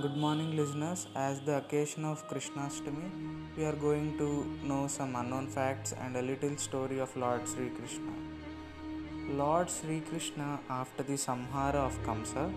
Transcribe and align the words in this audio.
Good 0.00 0.16
morning, 0.16 0.56
listeners. 0.56 1.06
As 1.14 1.40
the 1.42 1.58
occasion 1.58 2.06
of 2.06 2.26
Krishnastami, 2.26 3.08
we 3.58 3.64
are 3.66 3.74
going 3.74 4.16
to 4.16 4.46
know 4.66 4.86
some 4.86 5.14
unknown 5.14 5.48
facts 5.48 5.92
and 5.92 6.16
a 6.16 6.22
little 6.22 6.56
story 6.56 6.98
of 6.98 7.14
Lord 7.14 7.46
Sri 7.46 7.68
Krishna. 7.68 8.12
Lord 9.28 9.68
Sri 9.68 10.00
Krishna, 10.00 10.60
after 10.70 11.02
the 11.02 11.18
Samhara 11.24 11.74
of 11.74 12.02
Kamsa, 12.04 12.50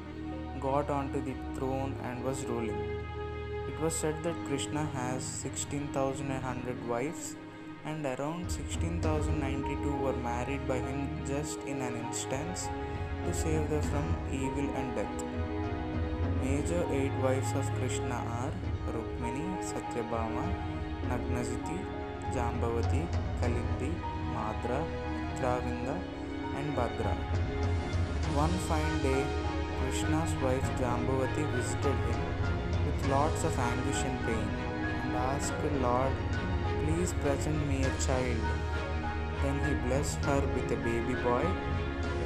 got 0.61 0.89
onto 0.89 1.21
the 1.25 1.33
throne 1.55 1.93
and 2.03 2.23
was 2.23 2.45
ruling. 2.45 3.01
It 3.67 3.77
was 3.81 3.93
said 3.93 4.23
that 4.23 4.45
Krishna 4.47 4.85
has 4.93 5.21
16,100 5.21 6.87
wives 6.87 7.35
and 7.83 8.05
around 8.05 8.49
16,092 8.49 9.97
were 9.97 10.13
married 10.13 10.65
by 10.69 10.77
him 10.77 11.09
just 11.27 11.59
in 11.63 11.81
an 11.81 11.97
instance 11.97 12.69
to 13.25 13.33
save 13.33 13.69
them 13.69 13.81
from 13.81 14.15
evil 14.31 14.73
and 14.73 14.95
death. 14.95 15.44
Major 16.45 16.85
eight 16.91 17.13
wives 17.23 17.51
of 17.59 17.67
Krishna 17.75 18.17
are 18.39 18.51
Rukmini, 18.95 19.45
Satyabhama, 19.67 20.43
Nagnajiti, 21.09 21.77
Jambavati, 22.35 23.01
Kalindi, 23.41 23.89
Madra, 24.33 24.81
Mitravinda, 25.21 25.95
and 26.57 26.75
Bhadra. 26.77 27.13
One 28.35 28.53
fine 28.67 28.97
day, 29.01 29.25
Krishna's 29.79 30.35
wife 30.43 30.69
Jambavati 30.81 31.47
visited 31.55 31.97
him 32.09 32.21
with 32.85 33.09
lots 33.09 33.43
of 33.43 33.57
anguish 33.57 34.03
and 34.03 34.19
pain 34.27 34.49
and 35.01 35.15
asked 35.15 35.65
Lord, 35.81 36.13
Please 36.83 37.13
present 37.23 37.67
me 37.67 37.79
a 37.85 37.93
child. 38.05 38.45
Then 39.41 39.57
he 39.65 39.73
blessed 39.87 40.23
her 40.25 40.41
with 40.53 40.71
a 40.71 40.79
baby 40.89 41.15
boy 41.23 41.45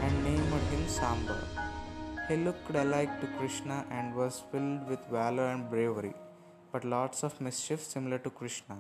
and 0.02 0.24
named 0.26 0.62
him 0.74 0.88
Samba. 0.90 1.59
He 2.30 2.36
looked 2.38 2.76
alike 2.76 3.14
to 3.22 3.28
Krishna 3.38 3.78
and 3.90 4.16
was 4.16 4.44
filled 4.52 4.88
with 4.88 5.00
valor 5.14 5.48
and 5.54 5.68
bravery, 5.68 6.14
but 6.72 6.86
lots 6.86 7.24
of 7.24 7.42
mischief 7.42 7.82
similar 7.82 8.20
to 8.20 8.30
Krishna. 8.30 8.78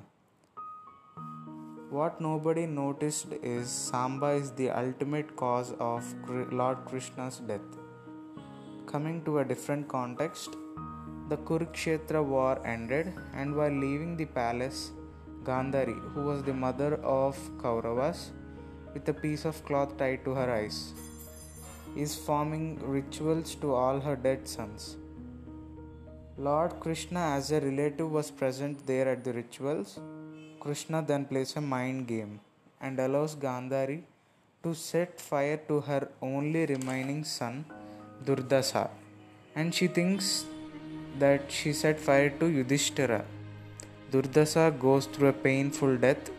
What 1.89 2.21
nobody 2.21 2.67
noticed 2.67 3.33
is 3.41 3.67
Samba 3.69 4.27
is 4.41 4.51
the 4.51 4.69
ultimate 4.69 5.35
cause 5.35 5.73
of 5.79 6.13
Lord 6.29 6.85
Krishna's 6.85 7.39
death. 7.39 7.71
Coming 8.85 9.25
to 9.25 9.39
a 9.39 9.45
different 9.45 9.87
context, 9.87 10.51
the 11.29 11.37
Kurukshetra 11.37 12.23
war 12.23 12.61
ended, 12.63 13.11
and 13.33 13.55
while 13.55 13.71
leaving 13.71 14.15
the 14.15 14.25
palace, 14.25 14.91
Gandhari, 15.43 15.99
who 16.13 16.21
was 16.21 16.43
the 16.43 16.53
mother 16.53 16.95
of 17.03 17.35
Kauravas, 17.57 18.29
with 18.93 19.09
a 19.09 19.13
piece 19.13 19.45
of 19.45 19.65
cloth 19.65 19.97
tied 19.97 20.23
to 20.25 20.35
her 20.35 20.51
eyes, 20.51 20.93
is 21.95 22.15
forming 22.15 22.79
rituals 22.81 23.55
to 23.55 23.73
all 23.73 23.99
her 23.99 24.15
dead 24.15 24.47
sons. 24.47 24.97
Lord 26.37 26.79
Krishna, 26.79 27.19
as 27.37 27.51
a 27.51 27.59
relative, 27.59 28.11
was 28.11 28.31
present 28.31 28.85
there 28.87 29.09
at 29.09 29.23
the 29.23 29.33
rituals. 29.33 29.99
Krishna 30.59 31.01
then 31.01 31.25
plays 31.25 31.55
a 31.55 31.61
mind 31.61 32.07
game 32.07 32.39
and 32.79 32.99
allows 32.99 33.35
Gandhari 33.35 34.03
to 34.63 34.73
set 34.73 35.19
fire 35.19 35.57
to 35.67 35.81
her 35.81 36.07
only 36.21 36.65
remaining 36.65 37.23
son, 37.23 37.65
Durdasa, 38.25 38.89
and 39.55 39.73
she 39.73 39.87
thinks 39.87 40.45
that 41.17 41.51
she 41.51 41.73
set 41.73 41.99
fire 41.99 42.29
to 42.29 42.47
Yudhishthira. 42.47 43.25
Durdasa 44.11 44.77
goes 44.79 45.05
through 45.05 45.29
a 45.29 45.33
painful 45.33 45.97
death. 45.97 46.29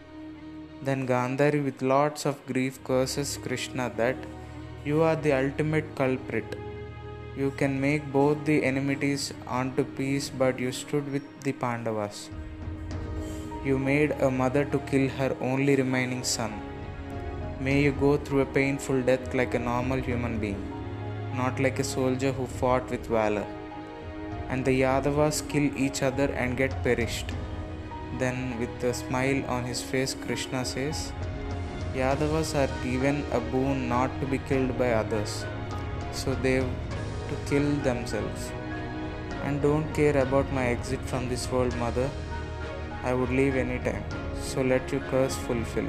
Then 0.83 1.07
Gandhari, 1.07 1.63
with 1.63 1.83
lots 1.83 2.25
of 2.25 2.45
grief, 2.47 2.83
curses 2.83 3.39
Krishna 3.43 3.93
that 3.97 4.17
you 4.83 5.03
are 5.03 5.17
the 5.17 5.33
ultimate 5.33 5.95
culprit. 5.95 6.57
You 7.37 7.51
can 7.59 7.79
make 7.79 8.11
both 8.11 8.47
the 8.47 8.65
enmities 8.65 9.35
onto 9.47 9.85
peace, 9.85 10.31
but 10.31 10.59
you 10.59 10.73
stood 10.73 11.13
with 11.13 11.23
the 11.43 11.53
Pandavas. 11.53 12.31
You 13.63 13.79
made 13.79 14.13
a 14.13 14.31
mother 14.31 14.65
to 14.65 14.79
kill 14.91 15.11
her 15.11 15.37
only 15.43 15.77
remaining 15.77 16.25
son. 16.25 16.55
May 17.61 17.83
you 17.83 17.93
go 17.93 18.17
through 18.17 18.41
a 18.41 18.47
painful 18.47 19.03
death 19.03 19.35
like 19.35 19.53
a 19.53 19.59
normal 19.59 20.01
human 20.01 20.39
being, 20.39 20.63
not 21.37 21.61
like 21.61 21.79
a 21.79 21.85
soldier 21.85 22.33
who 22.33 22.47
fought 22.47 22.89
with 22.89 23.07
valor. 23.07 23.47
And 24.49 24.65
the 24.65 24.81
Yadavas 24.81 25.47
kill 25.47 25.77
each 25.77 26.03
other 26.03 26.33
and 26.33 26.57
get 26.57 26.83
perished. 26.83 27.33
Then, 28.19 28.59
with 28.59 28.83
a 28.83 28.95
smile 28.95 29.45
on 29.47 29.65
his 29.65 29.83
face, 29.83 30.15
Krishna 30.15 30.65
says, 30.65 31.13
Yadavas 31.95 32.55
are 32.55 32.71
given 32.85 33.25
a 33.33 33.41
boon 33.41 33.89
not 33.89 34.11
to 34.21 34.27
be 34.27 34.39
killed 34.39 34.79
by 34.79 34.93
others, 34.93 35.45
so 36.13 36.35
they've 36.37 36.71
to 37.29 37.37
kill 37.49 37.69
themselves. 37.89 38.53
And 39.45 39.61
don't 39.61 39.93
care 39.93 40.17
about 40.19 40.53
my 40.53 40.67
exit 40.67 41.01
from 41.01 41.29
this 41.29 41.51
world, 41.51 41.77
mother. 41.79 42.09
I 43.03 43.13
would 43.15 43.31
leave 43.31 43.57
anytime, 43.57 44.05
so 44.41 44.63
let 44.63 44.93
your 44.93 45.01
curse 45.11 45.35
fulfill. 45.35 45.89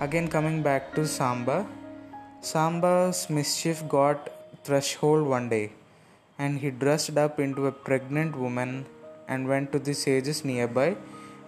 Again, 0.00 0.28
coming 0.28 0.62
back 0.62 0.94
to 0.94 1.06
Samba, 1.06 1.66
Samba's 2.40 3.28
mischief 3.28 3.86
got 3.88 4.30
threshold 4.64 5.26
one 5.26 5.50
day, 5.50 5.72
and 6.38 6.60
he 6.60 6.70
dressed 6.70 7.18
up 7.18 7.38
into 7.38 7.66
a 7.66 7.72
pregnant 7.72 8.38
woman 8.38 8.86
and 9.28 9.46
went 9.46 9.70
to 9.72 9.78
the 9.78 9.92
sages 9.92 10.44
nearby 10.46 10.96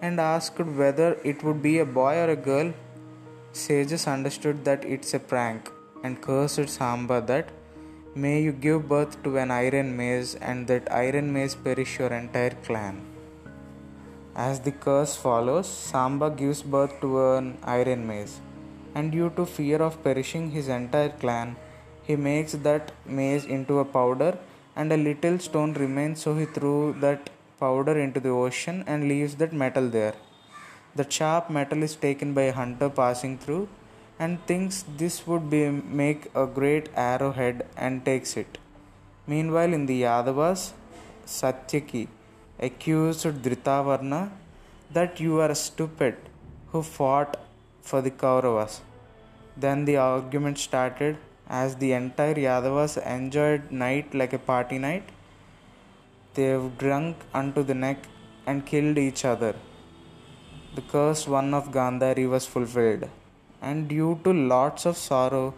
and 0.01 0.19
asked 0.19 0.59
whether 0.59 1.19
it 1.23 1.43
would 1.43 1.61
be 1.61 1.79
a 1.79 1.85
boy 1.85 2.15
or 2.17 2.29
a 2.29 2.35
girl. 2.35 2.73
Sages 3.53 4.07
understood 4.07 4.65
that 4.65 4.83
it's 4.83 5.13
a 5.13 5.19
prank 5.19 5.71
and 6.03 6.21
cursed 6.21 6.69
Samba 6.69 7.21
that 7.21 7.49
may 8.13 8.41
you 8.41 8.51
give 8.51 8.87
birth 8.87 9.21
to 9.23 9.37
an 9.37 9.51
iron 9.51 9.95
mace 9.97 10.35
and 10.35 10.67
that 10.67 10.91
iron 10.91 11.33
mace 11.33 11.55
perish 11.55 11.99
your 11.99 12.09
entire 12.09 12.55
clan. 12.65 13.01
As 14.35 14.59
the 14.59 14.71
curse 14.71 15.15
follows, 15.15 15.67
Samba 15.67 16.29
gives 16.29 16.61
birth 16.61 16.99
to 17.01 17.09
an 17.35 17.57
iron 17.63 18.05
mace, 18.05 18.39
and 18.93 19.11
due 19.11 19.29
to 19.37 19.45
fear 19.45 19.81
of 19.81 20.03
perishing 20.03 20.51
his 20.51 20.67
entire 20.67 21.09
clan, 21.09 21.55
he 22.03 22.15
makes 22.15 22.51
that 22.51 22.91
mace 23.05 23.45
into 23.45 23.79
a 23.79 23.85
powder 23.85 24.37
and 24.75 24.91
a 24.91 24.97
little 24.97 25.39
stone 25.39 25.73
remains, 25.73 26.21
so 26.21 26.35
he 26.35 26.45
threw 26.45 26.93
that 26.99 27.29
powder 27.59 27.97
into 27.99 28.19
the 28.19 28.29
ocean 28.29 28.83
and 28.87 29.07
leaves 29.07 29.35
that 29.35 29.53
metal 29.53 29.89
there. 29.89 30.15
The 30.95 31.09
sharp 31.09 31.49
metal 31.49 31.83
is 31.83 31.95
taken 31.95 32.33
by 32.33 32.43
a 32.43 32.53
hunter 32.53 32.89
passing 32.89 33.37
through 33.37 33.67
and 34.17 34.45
thinks 34.45 34.83
this 34.97 35.27
would 35.27 35.49
be 35.49 35.69
make 35.69 36.29
a 36.33 36.45
great 36.45 36.89
arrowhead 36.95 37.65
and 37.75 38.05
takes 38.05 38.37
it. 38.37 38.57
Meanwhile, 39.27 39.73
in 39.73 39.85
the 39.87 40.03
Yadavas, 40.03 40.71
Satyaki 41.25 42.07
accused 42.59 43.25
Kritavarma 43.25 44.29
that 44.91 45.19
you 45.19 45.39
are 45.41 45.51
a 45.51 45.55
stupid 45.55 46.15
who 46.71 46.81
fought 46.83 47.37
for 47.81 48.01
the 48.01 48.11
Kauravas. 48.11 48.79
Then 49.57 49.85
the 49.85 49.97
argument 49.97 50.57
started 50.59 51.17
as 51.47 51.75
the 51.75 51.91
entire 51.93 52.35
Yadavas 52.35 52.97
enjoyed 53.05 53.71
night 53.71 54.13
like 54.13 54.33
a 54.33 54.39
party 54.39 54.77
night 54.77 55.09
They've 56.35 56.69
drunk 56.77 57.15
unto 57.33 57.63
the 57.63 57.77
neck 57.85 57.99
and 58.45 58.65
killed 58.65 58.97
each 58.97 59.23
other. 59.23 59.53
The 60.75 60.81
cursed 60.81 61.27
one 61.27 61.53
of 61.53 61.71
Gandhari 61.71 62.27
was 62.29 62.45
fulfilled, 62.45 63.05
and 63.61 63.87
due 63.87 64.19
to 64.25 64.33
lots 64.33 64.85
of 64.85 64.97
sorrow, 64.97 65.53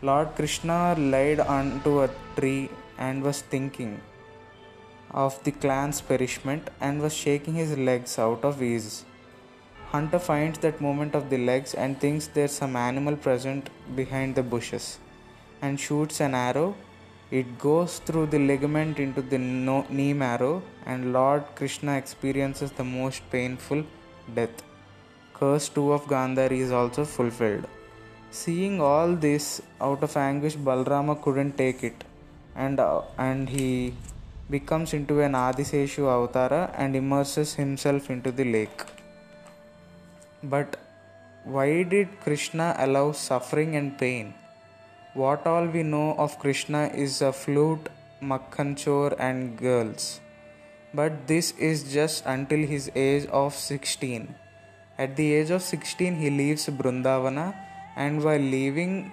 Lord 0.00 0.28
Krishna 0.36 0.94
laid 0.96 1.40
unto 1.40 2.02
a 2.02 2.10
tree 2.36 2.68
and 2.98 3.22
was 3.22 3.40
thinking 3.54 4.00
of 5.10 5.42
the 5.44 5.54
clan's 5.62 6.00
perishment 6.00 6.70
and 6.80 7.02
was 7.04 7.14
shaking 7.14 7.54
his 7.54 7.76
legs 7.76 8.18
out 8.18 8.44
of 8.44 8.62
ease. 8.62 9.04
Hunter 9.90 10.18
finds 10.18 10.58
that 10.60 10.80
movement 10.80 11.14
of 11.14 11.28
the 11.30 11.38
legs 11.50 11.74
and 11.74 12.00
thinks 12.00 12.28
there's 12.28 12.52
some 12.62 12.76
animal 12.76 13.16
present 13.16 13.68
behind 13.96 14.34
the 14.36 14.42
bushes 14.54 14.98
and 15.60 15.78
shoots 15.78 16.20
an 16.20 16.34
arrow 16.34 16.74
it 17.38 17.58
goes 17.58 17.92
through 18.06 18.26
the 18.32 18.38
ligament 18.38 18.98
into 18.98 19.22
the 19.22 19.38
knee 19.38 20.12
marrow, 20.12 20.62
and 20.84 21.12
Lord 21.14 21.44
Krishna 21.54 21.92
experiences 21.96 22.70
the 22.72 22.84
most 22.84 23.22
painful 23.30 23.84
death. 24.34 24.62
Curse 25.32 25.70
2 25.70 25.92
of 25.92 26.04
Gandhari 26.04 26.58
is 26.66 26.72
also 26.80 27.04
fulfilled. 27.04 27.66
Seeing 28.30 28.80
all 28.80 29.14
this, 29.14 29.62
out 29.80 30.02
of 30.02 30.16
anguish, 30.16 30.56
Balrama 30.56 31.14
couldn't 31.22 31.56
take 31.56 31.82
it, 31.82 32.04
and, 32.54 32.78
uh, 32.78 33.00
and 33.16 33.48
he 33.48 33.94
becomes 34.50 34.92
into 34.92 35.20
an 35.20 35.32
Adiseshu 35.32 36.04
avatara 36.16 36.62
and 36.76 36.94
immerses 36.94 37.54
himself 37.54 38.10
into 38.10 38.30
the 38.30 38.44
lake. 38.44 38.82
But 40.42 40.76
why 41.44 41.82
did 41.82 42.20
Krishna 42.20 42.74
allow 42.78 43.12
suffering 43.12 43.74
and 43.74 43.98
pain? 43.98 44.34
What 45.14 45.46
all 45.46 45.66
we 45.66 45.82
know 45.82 46.14
of 46.14 46.38
Krishna 46.38 46.86
is 46.94 47.20
a 47.20 47.32
flute, 47.32 47.88
makhanchor, 48.22 49.14
and 49.18 49.58
girls. 49.58 50.20
But 50.94 51.26
this 51.26 51.52
is 51.58 51.92
just 51.92 52.24
until 52.24 52.66
his 52.66 52.90
age 52.94 53.26
of 53.26 53.54
16. 53.54 54.34
At 54.98 55.16
the 55.16 55.34
age 55.34 55.50
of 55.50 55.60
16, 55.62 56.16
he 56.16 56.30
leaves 56.30 56.66
Brundavana, 56.66 57.54
and 57.94 58.24
while 58.24 58.38
leaving, 58.38 59.12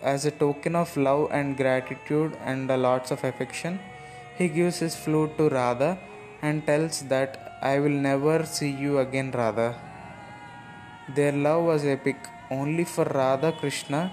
as 0.00 0.26
a 0.26 0.30
token 0.30 0.76
of 0.76 0.96
love 0.96 1.28
and 1.32 1.56
gratitude 1.56 2.38
and 2.44 2.68
lots 2.68 3.10
of 3.10 3.24
affection, 3.24 3.80
He 4.36 4.48
gives 4.48 4.78
his 4.80 4.96
flute 4.96 5.36
to 5.38 5.48
Radha 5.48 5.96
and 6.42 6.66
tells 6.66 7.02
that 7.02 7.58
I 7.62 7.78
will 7.78 7.98
never 8.06 8.44
see 8.44 8.70
you 8.70 8.98
again, 8.98 9.30
Radha. 9.30 9.80
Their 11.14 11.32
love 11.32 11.64
was 11.64 11.84
epic. 11.84 12.16
Only 12.50 12.84
for 12.84 13.04
Radha, 13.04 13.52
Krishna 13.52 14.12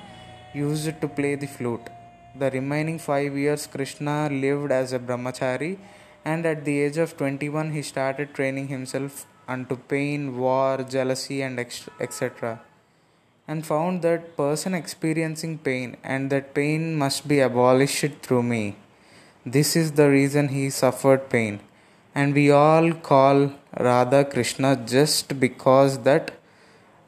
used 0.53 0.99
to 1.01 1.07
play 1.07 1.35
the 1.35 1.47
flute. 1.47 1.89
The 2.35 2.49
remaining 2.51 2.99
five 2.99 3.37
years, 3.37 3.67
Krishna 3.67 4.29
lived 4.29 4.71
as 4.71 4.93
a 4.93 4.99
brahmachari, 4.99 5.77
and 6.23 6.45
at 6.45 6.65
the 6.65 6.79
age 6.81 6.97
of 6.97 7.17
21, 7.17 7.71
he 7.71 7.81
started 7.81 8.33
training 8.33 8.67
himself 8.67 9.25
unto 9.47 9.75
pain, 9.75 10.37
war, 10.37 10.85
jealousy, 10.89 11.41
and 11.41 11.59
etc. 11.59 12.61
And 13.47 13.65
found 13.65 14.01
that 14.03 14.37
person 14.37 14.73
experiencing 14.73 15.57
pain, 15.57 15.97
and 16.03 16.29
that 16.29 16.53
pain 16.53 16.95
must 16.95 17.27
be 17.27 17.39
abolished 17.39 18.21
through 18.21 18.43
me. 18.43 18.75
This 19.45 19.75
is 19.75 19.93
the 19.93 20.09
reason 20.09 20.49
he 20.49 20.69
suffered 20.69 21.29
pain. 21.29 21.59
And 22.13 22.33
we 22.33 22.51
all 22.51 22.93
call 22.93 23.53
Radha 23.79 24.25
Krishna 24.25 24.75
just 24.75 25.39
because 25.39 25.99
that 26.03 26.31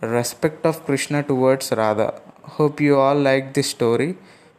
respect 0.02 0.66
of 0.66 0.86
Krishna 0.86 1.24
towards 1.24 1.72
Radha. 1.72 2.22
Hope 2.44 2.82
you 2.82 2.98
all 3.00 3.16
like 3.16 3.54
this 3.54 3.70
story. 3.70 4.18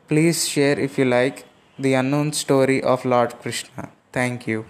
Please 0.08 0.48
share 0.48 0.78
if 0.78 0.98
you 0.98 1.04
like 1.04 1.44
the 1.78 1.94
unknown 1.94 2.32
story 2.32 2.82
of 2.82 3.04
Lord 3.04 3.38
Krishna. 3.40 3.90
Thank 4.12 4.46
you. 4.46 4.64